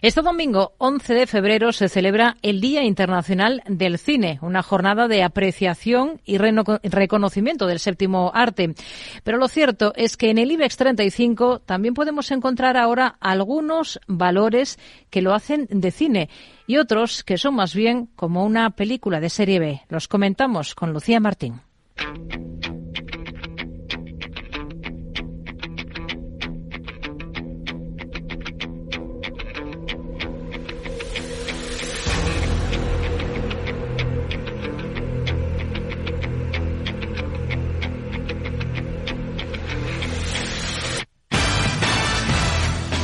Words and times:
Este 0.00 0.22
domingo 0.22 0.74
11 0.78 1.12
de 1.12 1.26
febrero 1.26 1.72
se 1.72 1.88
celebra 1.88 2.36
el 2.42 2.60
Día 2.60 2.84
Internacional 2.84 3.64
del 3.66 3.98
Cine, 3.98 4.38
una 4.42 4.62
jornada 4.62 5.08
de 5.08 5.24
apreciación 5.24 6.20
y 6.24 6.38
reconocimiento 6.38 7.66
del 7.66 7.80
séptimo 7.80 8.30
arte. 8.32 8.76
Pero 9.24 9.38
lo 9.38 9.48
cierto 9.48 9.92
es 9.96 10.16
que 10.16 10.30
en 10.30 10.38
el 10.38 10.52
IBEX 10.52 10.76
35 10.76 11.58
también 11.66 11.94
podemos 11.94 12.30
encontrar 12.30 12.76
ahora 12.76 13.16
algunos 13.18 13.98
valores 14.06 14.78
que 15.10 15.20
lo 15.20 15.34
hacen 15.34 15.66
de 15.68 15.90
cine 15.90 16.28
y 16.68 16.76
otros 16.76 17.24
que 17.24 17.36
son 17.36 17.56
más 17.56 17.74
bien 17.74 18.08
como 18.14 18.44
una 18.44 18.70
película 18.70 19.18
de 19.18 19.30
serie 19.30 19.58
B. 19.58 19.82
Los 19.88 20.06
comentamos 20.06 20.76
con 20.76 20.92
Lucía 20.92 21.18
Martín. 21.18 21.60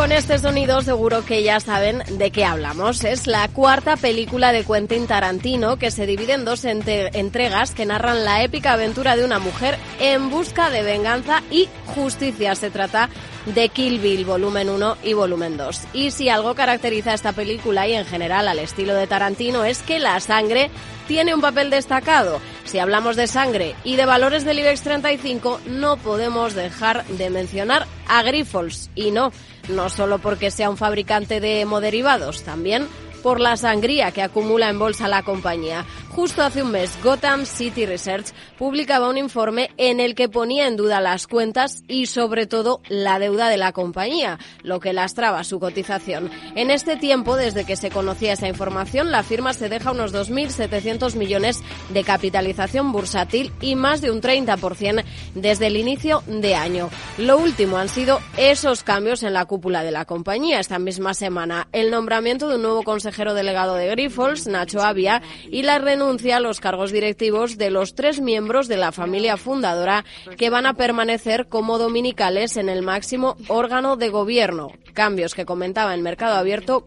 Con 0.00 0.12
este 0.12 0.38
sonido 0.38 0.80
seguro 0.80 1.26
que 1.26 1.42
ya 1.42 1.60
saben 1.60 2.02
de 2.12 2.30
qué 2.30 2.46
hablamos. 2.46 3.04
Es 3.04 3.26
la 3.26 3.46
cuarta 3.48 3.98
película 3.98 4.50
de 4.50 4.64
Quentin 4.64 5.06
Tarantino 5.06 5.76
que 5.76 5.90
se 5.90 6.06
divide 6.06 6.32
en 6.32 6.46
dos 6.46 6.64
entregas 6.64 7.72
que 7.72 7.84
narran 7.84 8.24
la 8.24 8.42
épica 8.42 8.72
aventura 8.72 9.14
de 9.14 9.26
una 9.26 9.38
mujer 9.38 9.76
en 10.00 10.30
busca 10.30 10.70
de 10.70 10.82
venganza 10.82 11.42
y 11.50 11.68
justicia. 11.94 12.54
Se 12.54 12.70
trata 12.70 13.10
de 13.46 13.68
Kill 13.68 13.98
Bill, 13.98 14.24
volumen 14.24 14.68
1 14.68 14.98
y 15.02 15.12
volumen 15.12 15.56
2. 15.56 15.80
Y 15.92 16.10
si 16.10 16.28
algo 16.28 16.54
caracteriza 16.54 17.12
a 17.12 17.14
esta 17.14 17.32
película 17.32 17.88
y 17.88 17.94
en 17.94 18.04
general 18.04 18.48
al 18.48 18.58
estilo 18.58 18.94
de 18.94 19.06
Tarantino 19.06 19.64
es 19.64 19.82
que 19.82 19.98
la 19.98 20.18
sangre 20.20 20.70
tiene 21.08 21.34
un 21.34 21.40
papel 21.40 21.70
destacado. 21.70 22.40
Si 22.64 22.78
hablamos 22.78 23.16
de 23.16 23.26
sangre 23.26 23.74
y 23.82 23.96
de 23.96 24.06
valores 24.06 24.44
del 24.44 24.60
IBEX 24.60 24.82
35, 24.82 25.60
no 25.66 25.96
podemos 25.96 26.54
dejar 26.54 27.04
de 27.06 27.30
mencionar 27.30 27.86
a 28.06 28.22
Grifols. 28.22 28.90
Y 28.94 29.10
no, 29.10 29.32
no 29.68 29.88
solo 29.88 30.18
porque 30.18 30.50
sea 30.50 30.70
un 30.70 30.76
fabricante 30.76 31.40
de 31.40 31.60
hemoderivados, 31.60 32.42
también 32.42 32.86
por 33.22 33.40
la 33.40 33.56
sangría 33.56 34.12
que 34.12 34.22
acumula 34.22 34.68
en 34.68 34.78
bolsa 34.78 35.08
la 35.08 35.22
compañía. 35.22 35.84
Justo 36.10 36.42
hace 36.42 36.62
un 36.62 36.72
mes, 36.72 36.98
Gotham 37.04 37.46
City 37.46 37.86
Research 37.86 38.32
publicaba 38.58 39.08
un 39.08 39.16
informe 39.16 39.70
en 39.76 40.00
el 40.00 40.14
que 40.14 40.28
ponía 40.28 40.66
en 40.66 40.76
duda 40.76 41.00
las 41.00 41.26
cuentas 41.26 41.84
y 41.86 42.06
sobre 42.06 42.46
todo 42.46 42.80
la 42.88 43.18
deuda 43.18 43.48
de 43.48 43.56
la 43.56 43.72
compañía, 43.72 44.38
lo 44.62 44.80
que 44.80 44.92
lastraba 44.92 45.44
su 45.44 45.60
cotización. 45.60 46.30
En 46.56 46.70
este 46.70 46.96
tiempo, 46.96 47.36
desde 47.36 47.64
que 47.64 47.76
se 47.76 47.90
conocía 47.90 48.32
esa 48.32 48.48
información, 48.48 49.12
la 49.12 49.22
firma 49.22 49.52
se 49.52 49.68
deja 49.68 49.92
unos 49.92 50.12
2.700 50.12 51.14
millones 51.14 51.62
de 51.90 52.02
capitalización 52.02 52.90
bursátil 52.90 53.52
y 53.60 53.76
más 53.76 54.00
de 54.00 54.10
un 54.10 54.20
30% 54.20 55.04
desde 55.34 55.68
el 55.68 55.76
inicio 55.76 56.22
de 56.26 56.54
año. 56.54 56.90
Lo 57.18 57.38
último 57.38 57.76
han 57.76 57.88
sido 57.88 58.20
esos 58.36 58.82
cambios 58.82 59.22
en 59.22 59.32
la 59.32 59.44
cúpula 59.44 59.82
de 59.82 59.90
la 59.90 60.04
compañía. 60.04 60.58
Esta 60.58 60.78
misma 60.78 61.14
semana, 61.14 61.68
el 61.72 61.90
nombramiento 61.90 62.48
de 62.48 62.56
un 62.56 62.62
nuevo 62.62 62.82
consejero 62.82 63.09
consejero 63.10 63.34
delegado 63.34 63.74
de 63.74 63.88
Grifols, 63.88 64.46
Nacho 64.46 64.82
Avia, 64.82 65.20
y 65.50 65.62
la 65.62 65.80
renuncia 65.80 66.36
a 66.36 66.40
los 66.40 66.60
cargos 66.60 66.92
directivos 66.92 67.58
de 67.58 67.68
los 67.68 67.96
tres 67.96 68.20
miembros 68.20 68.68
de 68.68 68.76
la 68.76 68.92
familia 68.92 69.36
fundadora 69.36 70.04
que 70.36 70.48
van 70.48 70.64
a 70.64 70.74
permanecer 70.74 71.48
como 71.48 71.78
dominicales 71.78 72.56
en 72.56 72.68
el 72.68 72.82
máximo 72.82 73.36
órgano 73.48 73.96
de 73.96 74.10
gobierno. 74.10 74.70
Cambios 74.94 75.34
que 75.34 75.44
comentaba 75.44 75.92
en 75.94 76.02
Mercado 76.02 76.36
Abierto 76.36 76.86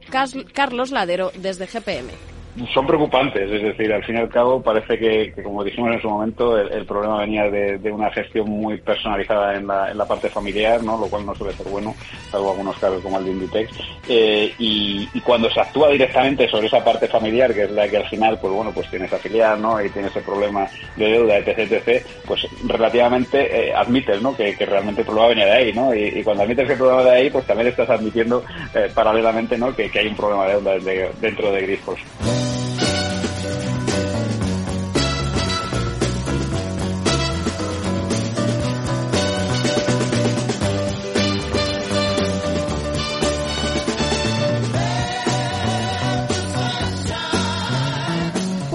Carlos 0.54 0.92
Ladero 0.92 1.34
desde 1.36 1.68
GPM 1.68 2.33
son 2.74 2.86
preocupantes, 2.86 3.50
es 3.50 3.64
decir, 3.64 3.92
al 3.92 4.04
fin 4.04 4.16
y 4.16 4.20
al 4.20 4.30
cabo 4.30 4.62
parece 4.62 4.98
que, 5.00 5.34
como 5.44 5.64
dijimos 5.64 5.94
en 5.94 6.02
su 6.02 6.10
momento, 6.10 6.58
el, 6.58 6.86
problema 6.86 7.20
venía 7.20 7.50
de, 7.50 7.92
una 7.92 8.12
gestión 8.12 8.50
muy 8.50 8.78
personalizada 8.78 9.56
en 9.56 9.68
la, 9.68 9.92
en 9.92 9.98
la, 9.98 10.06
parte 10.06 10.30
familiar, 10.30 10.84
¿no? 10.84 10.98
lo 10.98 11.08
cual 11.08 11.26
no 11.26 11.34
suele 11.34 11.54
ser 11.54 11.68
bueno, 11.68 11.96
salvo 12.30 12.52
algunos 12.52 12.78
casos 12.78 13.02
como 13.02 13.18
el 13.18 13.26
de 13.26 13.32
Inditex, 13.32 13.72
eh, 14.08 14.54
y, 14.60 15.08
cuando 15.22 15.50
se 15.50 15.62
actúa 15.62 15.90
directamente 15.90 16.48
sobre 16.50 16.68
esa 16.68 16.84
parte 16.84 17.08
familiar, 17.08 17.54
que 17.54 17.64
es 17.64 17.72
la 17.72 17.88
que 17.88 17.98
al 17.98 18.10
final, 18.10 18.38
pues 18.40 18.54
bueno, 18.54 18.72
pues 18.72 18.90
tiene 18.90 19.06
esa 19.06 19.18
filial, 19.18 19.62
¿no? 19.62 19.82
y 19.82 19.90
tiene 19.90 20.10
ese 20.10 20.22
problema 20.22 20.68
de 20.96 21.06
deuda, 21.06 21.38
etc., 21.38 21.60
etc., 21.60 22.06
pues 22.28 22.46
relativamente 22.66 23.70
eh, 23.70 23.74
admites, 23.74 24.22
¿no? 24.22 24.36
Que, 24.36 24.54
realmente 24.64 25.02
el 25.02 25.08
problema 25.08 25.30
venía 25.30 25.46
de 25.46 25.52
ahí, 25.52 25.74
¿no? 25.74 25.94
Y, 25.94 26.24
cuando 26.24 26.44
admites 26.44 26.66
que 26.68 26.74
el 26.74 26.80
problema 26.80 27.04
de 27.04 27.12
ahí, 27.12 27.30
pues 27.30 27.46
también 27.46 27.70
estás 27.70 27.90
admitiendo 27.90 28.44
eh, 28.74 28.90
paralelamente, 28.94 29.58
¿no? 29.58 29.76
Que, 29.76 29.90
hay 29.94 30.08
un 30.08 30.16
problema 30.16 30.46
de 30.48 30.54
deuda 30.54 31.12
dentro 31.20 31.52
de 31.52 31.62
Grifols. 31.62 32.43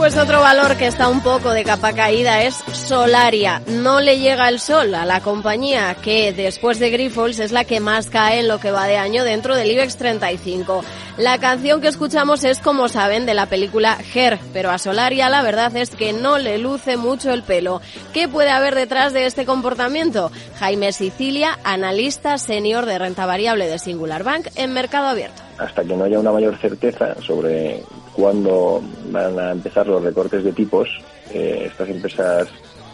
Pues 0.08 0.16
otro 0.16 0.40
valor 0.40 0.78
que 0.78 0.86
está 0.86 1.06
un 1.10 1.20
poco 1.20 1.50
de 1.50 1.64
capa 1.64 1.92
caída 1.92 2.42
es 2.42 2.54
Solaria. 2.72 3.60
No 3.66 4.00
le 4.00 4.18
llega 4.18 4.48
el 4.48 4.58
sol 4.58 4.94
a 4.94 5.04
la 5.04 5.20
compañía 5.20 5.94
que 5.96 6.32
después 6.32 6.78
de 6.78 6.88
Grifols 6.88 7.38
es 7.40 7.52
la 7.52 7.64
que 7.64 7.78
más 7.78 8.08
cae 8.08 8.40
en 8.40 8.48
lo 8.48 8.58
que 8.58 8.70
va 8.70 8.86
de 8.86 8.96
año 8.96 9.22
dentro 9.22 9.54
del 9.54 9.70
IBEX 9.70 9.98
35. 9.98 10.82
La 11.18 11.36
canción 11.36 11.82
que 11.82 11.88
escuchamos 11.88 12.42
es, 12.44 12.58
como 12.58 12.88
saben, 12.88 13.26
de 13.26 13.34
la 13.34 13.50
película 13.50 13.98
Her, 14.14 14.38
pero 14.54 14.70
a 14.70 14.78
Solaria 14.78 15.28
la 15.28 15.42
verdad 15.42 15.76
es 15.76 15.90
que 15.90 16.14
no 16.14 16.38
le 16.38 16.56
luce 16.56 16.96
mucho 16.96 17.30
el 17.30 17.42
pelo. 17.42 17.82
¿Qué 18.14 18.28
puede 18.28 18.48
haber 18.48 18.74
detrás 18.74 19.12
de 19.12 19.26
este 19.26 19.44
comportamiento? 19.44 20.32
Jaime 20.58 20.92
Sicilia, 20.92 21.58
analista 21.64 22.38
senior 22.38 22.86
de 22.86 22.98
renta 22.98 23.26
variable 23.26 23.68
de 23.68 23.78
Singular 23.78 24.24
Bank 24.24 24.46
en 24.54 24.72
Mercado 24.72 25.08
Abierto. 25.08 25.42
Hasta 25.58 25.84
que 25.84 25.94
no 25.94 26.04
haya 26.04 26.18
una 26.18 26.32
mayor 26.32 26.56
certeza 26.56 27.14
sobre 27.20 27.82
cuándo 28.18 28.82
van 29.12 29.38
a 29.38 29.52
empezar 29.52 29.86
los 29.86 30.02
recortes 30.02 30.42
de 30.42 30.52
tipos, 30.52 30.88
eh, 31.32 31.68
estas 31.70 31.88
empresas 31.88 32.48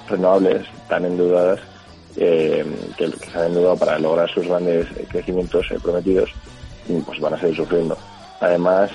renovables 0.07 0.67
tan 0.87 1.07
endeudadas 1.07 1.61
eh, 2.17 2.63
que, 2.99 3.09
se 3.09 3.39
han 3.39 3.47
endeudado 3.47 3.79
para 3.79 3.99
lograr 3.99 4.29
sus 4.29 4.47
grandes 4.47 4.87
crecimientos 5.09 5.67
eh, 5.71 5.79
prometidos, 5.83 6.31
pues 7.07 7.19
van 7.21 7.33
a 7.33 7.41
seguir 7.41 7.57
sufriendo. 7.57 7.97
Además, 8.41 8.91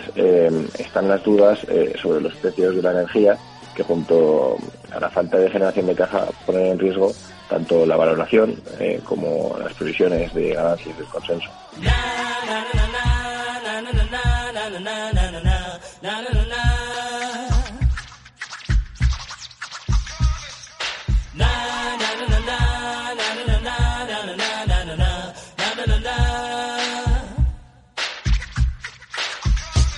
están 0.77 1.07
las 1.07 1.23
dudas 1.23 1.59
sobre 1.99 2.21
los 2.21 2.35
precios 2.35 2.75
de 2.75 2.83
la 2.83 2.91
energía, 2.91 3.35
que 3.73 3.81
junto 3.81 4.57
a 4.91 4.99
la 4.99 5.09
falta 5.09 5.37
de 5.37 5.49
generación 5.49 5.87
de 5.87 5.95
caja 5.95 6.27
ponen 6.45 6.67
en 6.67 6.79
riesgo 6.79 7.11
tanto 7.49 7.83
la 7.83 7.95
valoración 7.95 8.61
como 9.05 9.57
las 9.57 9.73
previsiones 9.73 10.31
de 10.35 10.53
ganancias 10.53 10.95
del 10.95 11.07
consenso. 11.07 11.49
na 14.59 14.67
na 14.67 15.11
na 15.13 15.31
na 15.31 15.39
na 15.39 15.61
na 16.01 16.21
na 16.21 16.31
na 16.33 16.43
na. 16.43 16.53
na 16.53 16.89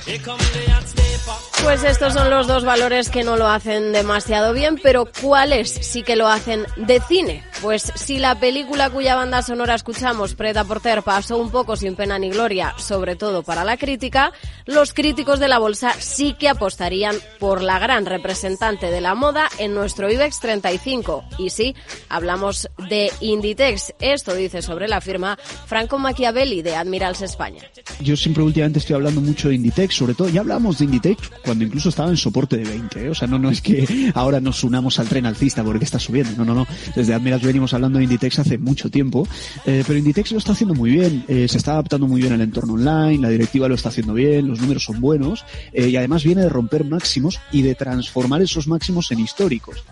Here 0.05 0.19
come 0.19 0.37
the 0.37 0.71
hot 0.71 0.83
sniper. 0.87 1.50
Pues 1.63 1.83
estos 1.83 2.13
son 2.13 2.29
los 2.31 2.47
dos 2.47 2.65
valores 2.65 3.09
que 3.09 3.23
no 3.23 3.37
lo 3.37 3.47
hacen 3.47 3.93
demasiado 3.93 4.51
bien, 4.51 4.79
pero 4.81 5.07
¿cuáles 5.21 5.69
sí 5.69 6.01
que 6.01 6.15
lo 6.15 6.27
hacen 6.27 6.65
de 6.75 6.99
cine? 7.07 7.43
Pues 7.61 7.93
si 7.95 8.17
la 8.17 8.39
película 8.39 8.89
cuya 8.89 9.15
banda 9.15 9.43
sonora 9.43 9.75
escuchamos, 9.75 10.33
Preta 10.33 10.63
Porter, 10.63 11.03
pasó 11.03 11.37
un 11.37 11.51
poco 11.51 11.75
sin 11.75 11.95
pena 11.95 12.17
ni 12.17 12.31
gloria, 12.31 12.73
sobre 12.77 13.15
todo 13.15 13.43
para 13.43 13.63
la 13.63 13.77
crítica, 13.77 14.31
los 14.65 14.93
críticos 14.93 15.39
de 15.39 15.47
la 15.47 15.59
bolsa 15.59 15.93
sí 15.99 16.33
que 16.33 16.49
apostarían 16.49 17.15
por 17.39 17.61
la 17.61 17.77
gran 17.77 18.07
representante 18.07 18.89
de 18.89 18.99
la 18.99 19.13
moda 19.13 19.47
en 19.59 19.75
nuestro 19.75 20.11
IBEX 20.11 20.39
35. 20.39 21.23
Y 21.37 21.51
sí, 21.51 21.75
hablamos 22.09 22.67
de 22.89 23.11
Inditex. 23.19 23.93
Esto 23.99 24.33
dice 24.33 24.63
sobre 24.63 24.87
la 24.87 24.99
firma 24.99 25.37
Franco 25.67 25.99
Machiavelli 25.99 26.63
de 26.63 26.75
Admirals 26.75 27.21
España. 27.21 27.61
Yo 27.99 28.17
siempre 28.17 28.43
últimamente 28.43 28.79
estoy 28.79 28.95
hablando 28.95 29.21
mucho 29.21 29.49
de 29.49 29.55
Inditex, 29.55 29.93
sobre 29.93 30.15
todo, 30.15 30.29
ya 30.29 30.41
hablamos 30.41 30.79
de 30.79 30.85
Inditex 30.85 31.29
cuando 31.51 31.65
incluso 31.65 31.89
estaba 31.89 32.09
en 32.09 32.15
soporte 32.15 32.55
de 32.55 32.63
20, 32.63 33.07
¿eh? 33.07 33.09
o 33.09 33.13
sea, 33.13 33.27
no, 33.27 33.49
es 33.49 33.59
que 33.59 33.85
ahora 34.15 34.39
nos 34.39 34.63
unamos 34.63 34.99
al 34.99 35.09
tren 35.09 35.25
alcista 35.25 35.65
porque 35.65 35.83
está 35.83 35.99
subiendo, 35.99 36.31
no, 36.37 36.45
no, 36.45 36.55
no. 36.55 36.67
Desde 36.95 37.13
Admirals 37.13 37.43
venimos 37.43 37.73
hablando 37.73 37.97
de 37.97 38.05
Inditex 38.05 38.39
hace 38.39 38.57
mucho 38.57 38.89
tiempo, 38.89 39.27
eh, 39.65 39.83
pero 39.85 39.99
Inditex 39.99 40.31
lo 40.31 40.37
está 40.37 40.53
haciendo 40.53 40.75
muy 40.75 40.91
bien, 40.91 41.25
eh, 41.27 41.49
se 41.49 41.57
está 41.57 41.73
adaptando 41.73 42.07
muy 42.07 42.21
bien 42.21 42.31
al 42.31 42.39
entorno 42.39 42.75
online, 42.75 43.17
la 43.17 43.27
directiva 43.27 43.67
lo 43.67 43.75
está 43.75 43.89
haciendo 43.89 44.13
bien, 44.13 44.47
los 44.47 44.61
números 44.61 44.85
son 44.85 45.01
buenos, 45.01 45.43
y 45.73 45.93
además 45.97 46.23
viene 46.23 46.43
de 46.43 46.47
romper 46.47 46.85
máximos 46.85 47.41
y 47.51 47.63
de 47.63 47.75
transformar 47.75 48.41
esos 48.41 48.65
máximos 48.69 49.11
en 49.11 49.19
históricos. 49.19 49.83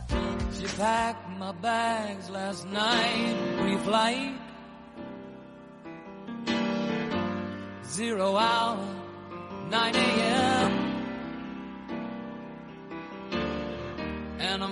9 9.72 10.09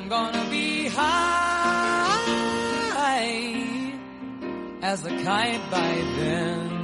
I'm 0.09 0.31
gonna 0.31 0.49
be 0.49 0.87
high 0.87 2.23
as 4.81 5.05
a 5.05 5.09
kite 5.09 5.69
by 5.69 5.95
then. 6.15 6.76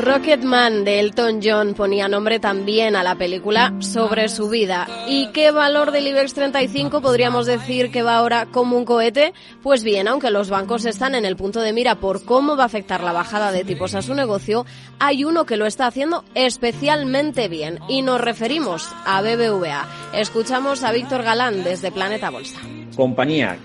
Rocketman 0.00 0.84
de 0.84 1.00
Elton 1.00 1.40
John 1.42 1.74
ponía 1.74 2.08
nombre 2.08 2.40
también 2.40 2.96
a 2.96 3.02
la 3.02 3.16
película 3.16 3.74
sobre 3.80 4.28
su 4.28 4.48
vida. 4.48 4.88
¿Y 5.06 5.28
qué 5.32 5.50
valor 5.50 5.92
del 5.92 6.06
IBEX 6.06 6.34
35 6.34 7.02
podríamos 7.02 7.46
decir 7.46 7.90
que 7.90 8.02
va 8.02 8.16
ahora 8.16 8.46
como 8.46 8.76
un 8.76 8.84
cohete? 8.84 9.34
Pues 9.62 9.84
bien, 9.84 10.08
aunque 10.08 10.30
los 10.30 10.48
bancos 10.48 10.86
están 10.86 11.14
en 11.14 11.24
el 11.24 11.36
punto 11.36 11.60
de 11.60 11.72
mira 11.72 11.96
por 11.96 12.24
cómo 12.24 12.56
va 12.56 12.62
a 12.62 12.66
afectar 12.66 13.02
la 13.02 13.12
bajada 13.12 13.52
de 13.52 13.64
tipos 13.64 13.94
a 13.94 14.02
su 14.02 14.14
negocio, 14.14 14.64
hay 14.98 15.24
uno 15.24 15.44
que 15.44 15.58
lo 15.58 15.66
está 15.66 15.86
haciendo 15.86 16.24
especialmente 16.34 17.48
bien 17.48 17.78
y 17.88 18.02
nos 18.02 18.20
referimos 18.20 18.88
a 19.04 19.20
BBVA. 19.20 19.86
Escuchamos 20.14 20.82
a 20.82 20.92
Víctor 20.92 21.22
Galán 21.22 21.62
desde 21.62 21.92
Planeta 21.92 22.30
Bolsa. 22.30 22.58
Compañía 22.96 23.58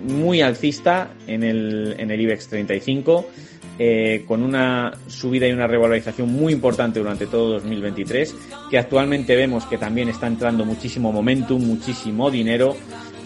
muy 0.00 0.42
alcista 0.42 1.12
en 1.26 1.42
el, 1.42 1.94
en 1.98 2.10
el 2.10 2.20
IBEX 2.20 2.48
35 2.48 3.26
eh, 3.78 4.24
con 4.26 4.42
una 4.42 4.92
subida 5.06 5.48
y 5.48 5.52
una 5.52 5.66
revalorización 5.66 6.32
muy 6.32 6.52
importante 6.52 7.00
durante 7.00 7.26
todo 7.26 7.54
2023, 7.54 8.34
que 8.70 8.78
actualmente 8.78 9.34
vemos 9.36 9.64
que 9.64 9.78
también 9.78 10.08
está 10.08 10.26
entrando 10.26 10.64
muchísimo 10.64 11.12
momentum, 11.12 11.62
muchísimo 11.62 12.30
dinero. 12.30 12.76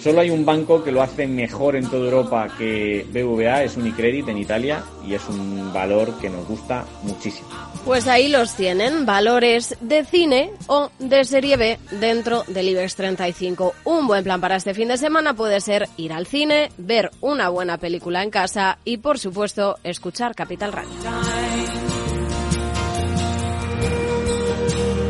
Solo 0.02 0.20
hay 0.20 0.30
un 0.30 0.44
banco 0.44 0.84
que 0.84 0.92
lo 0.92 1.02
hace 1.02 1.26
mejor 1.26 1.76
en 1.76 1.88
toda 1.88 2.04
Europa 2.04 2.48
que 2.56 3.06
BVA, 3.10 3.64
es 3.64 3.76
Unicredit 3.76 4.28
en 4.28 4.38
Italia, 4.38 4.84
y 5.06 5.14
es 5.14 5.22
un 5.28 5.72
valor 5.72 6.18
que 6.20 6.30
nos 6.30 6.46
gusta 6.46 6.84
muchísimo. 7.02 7.48
Pues 7.84 8.08
ahí 8.08 8.28
los 8.28 8.54
tienen, 8.54 9.06
valores 9.06 9.76
de 9.80 10.04
cine 10.04 10.50
o 10.66 10.90
de 10.98 11.24
serie 11.24 11.56
B 11.56 11.78
dentro 11.92 12.42
del 12.48 12.68
IBEX 12.68 12.96
35. 12.96 13.74
Un 13.84 14.06
buen 14.06 14.24
plan 14.24 14.40
para 14.40 14.56
este 14.56 14.74
fin 14.74 14.88
de 14.88 14.96
semana 14.96 15.34
puede 15.34 15.60
ser 15.60 15.88
ir 15.96 16.12
al 16.12 16.26
cine, 16.26 16.70
ver 16.78 17.10
una 17.20 17.48
buena 17.48 17.78
película 17.78 18.22
en 18.22 18.30
casa 18.30 18.78
y, 18.84 18.96
por 18.98 19.18
supuesto, 19.18 19.78
escuchar 19.84 20.34
Capital 20.34 20.72
Radio. 20.72 20.90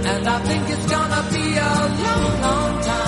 And 0.08 0.28
I 0.28 0.38
think 0.40 0.68
it's 0.68 0.86
gonna 0.86 1.22
be 1.32 1.58
a 1.58 3.06